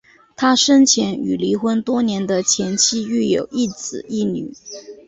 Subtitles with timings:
[0.35, 4.51] 他生前与离婚多年的前妻育有一子一女。